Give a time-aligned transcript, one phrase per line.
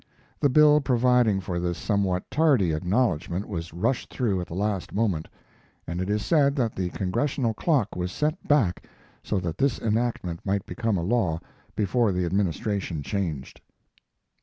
[0.39, 5.27] The bill providing for this somewhat tardy acknowledgment was rushed through at the last moment,
[5.85, 8.87] and it is said that the Congressional clock was set back
[9.21, 11.39] so that this enactment might become a law
[11.75, 13.61] before the administration changed.